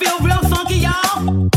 [0.00, 1.53] Get down, baby.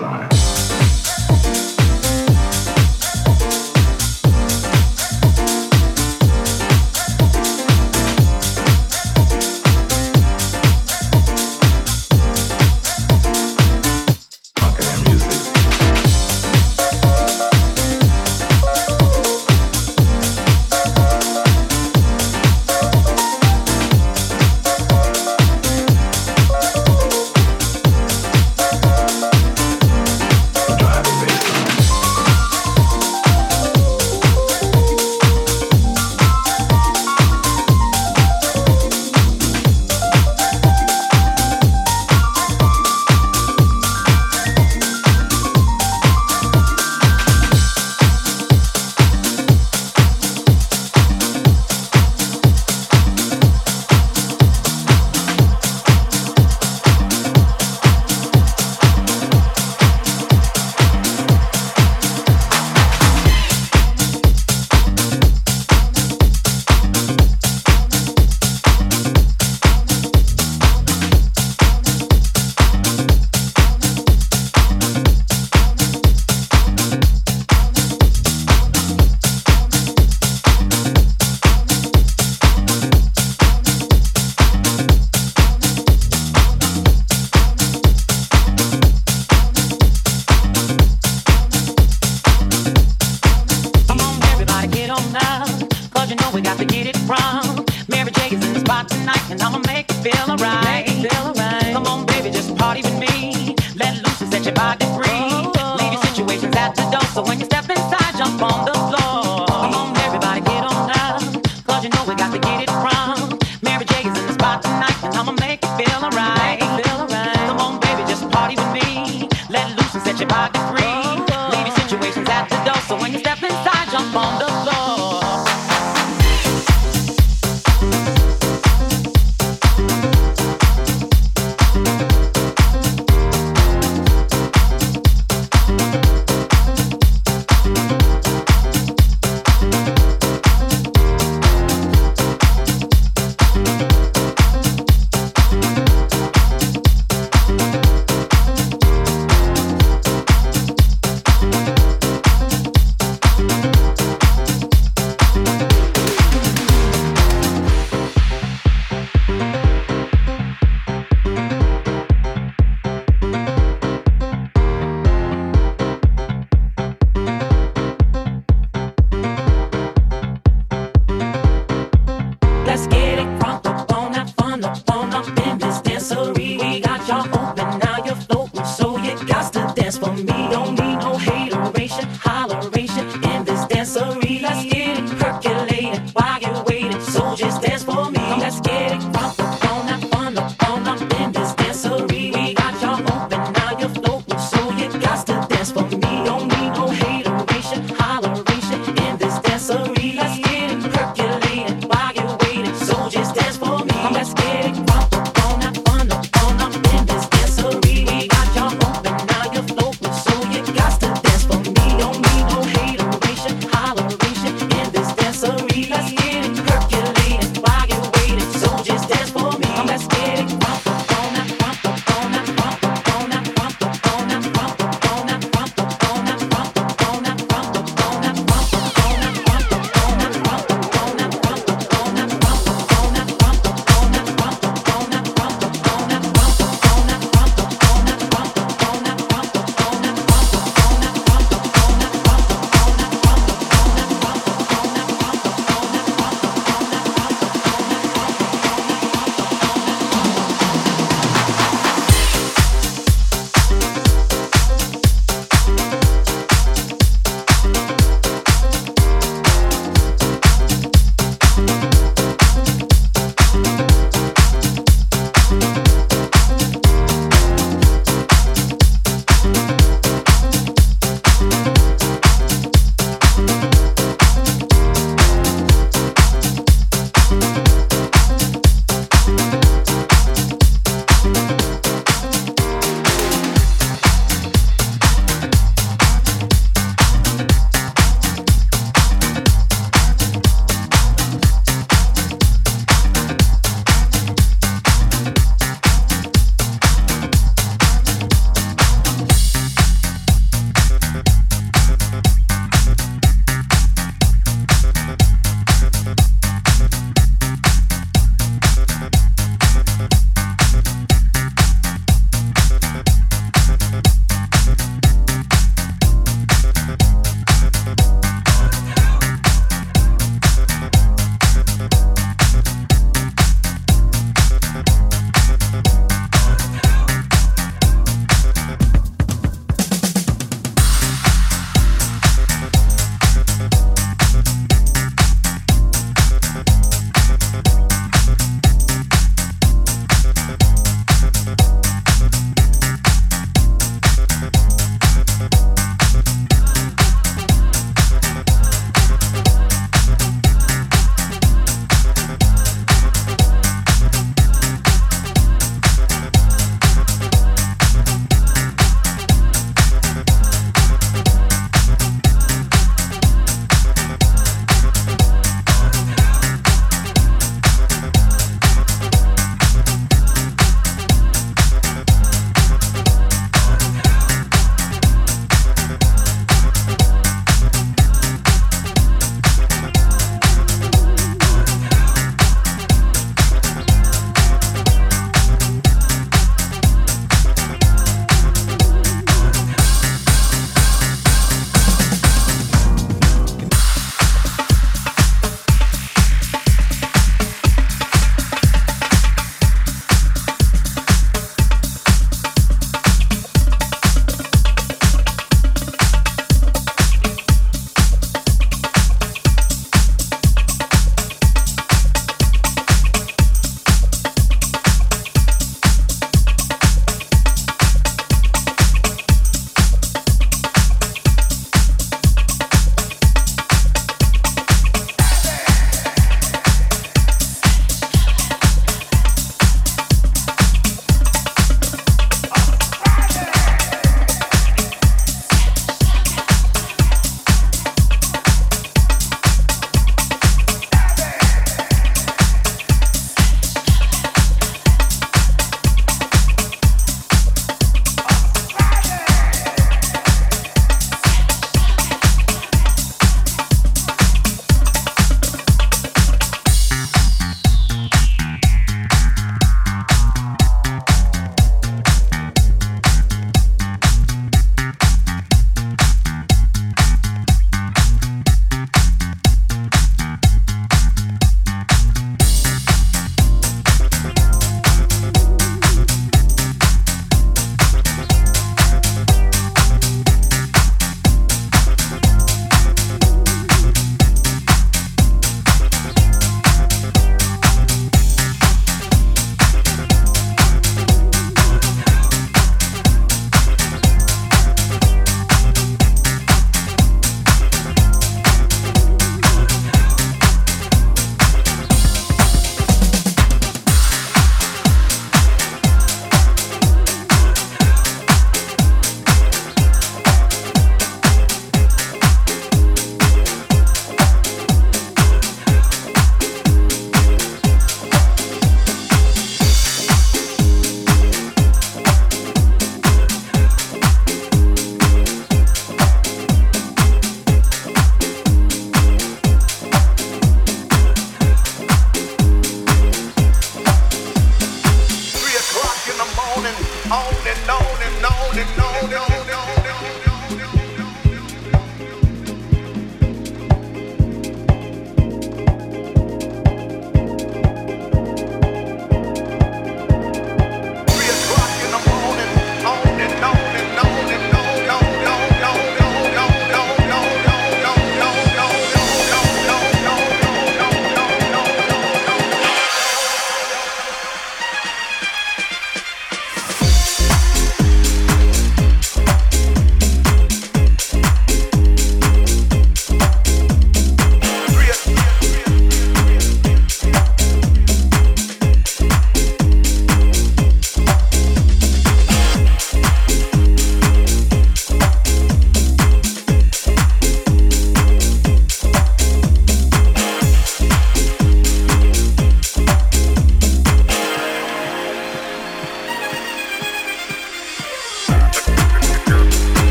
[0.00, 0.39] line.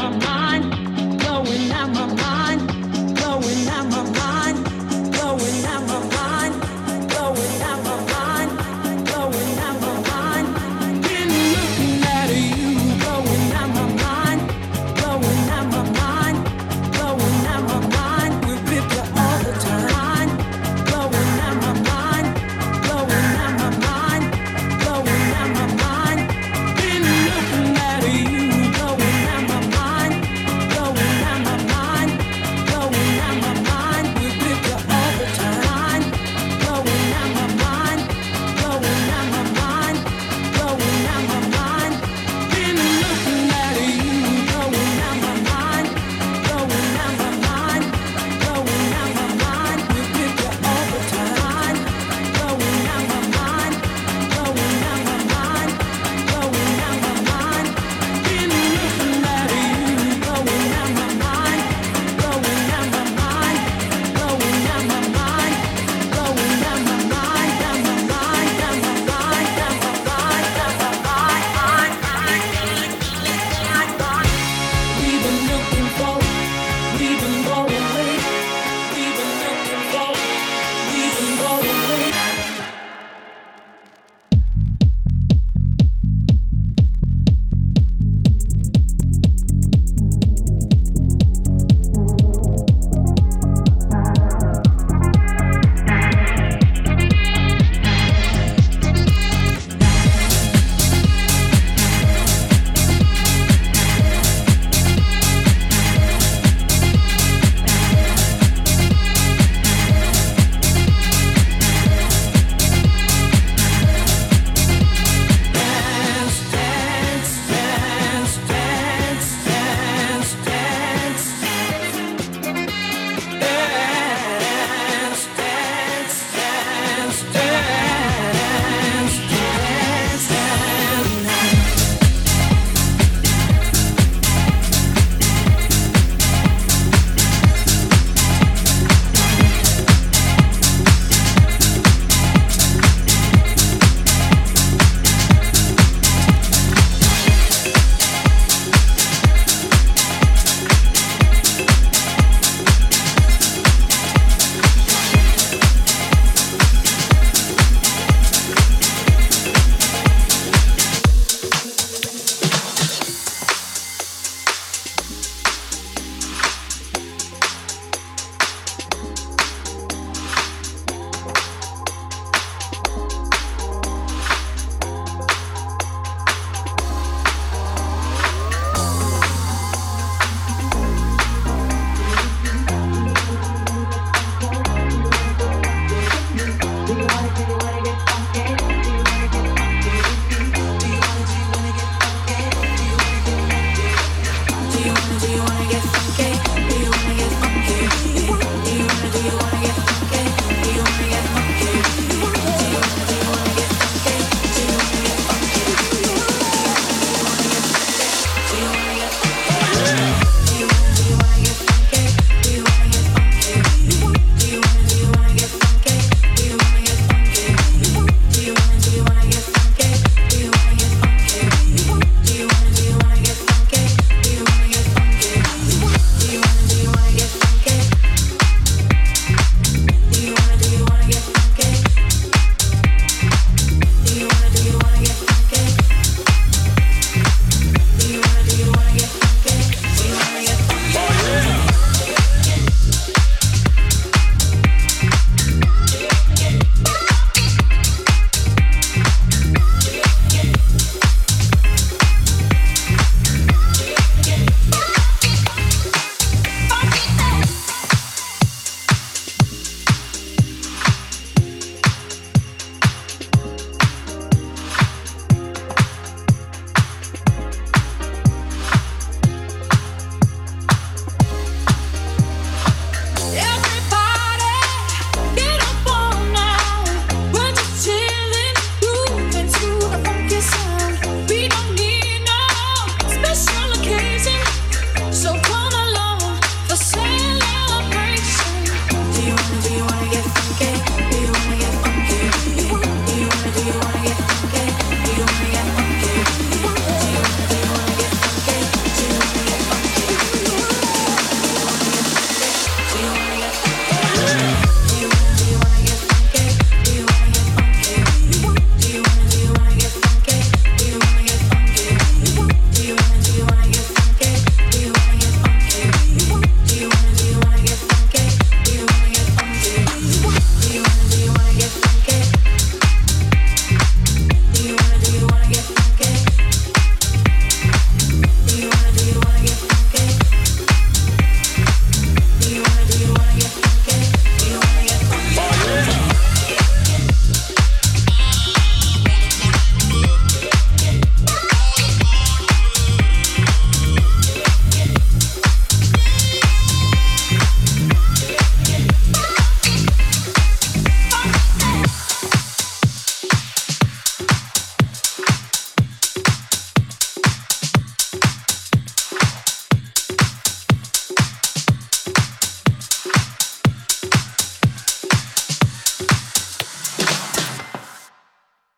[0.00, 0.39] my mind.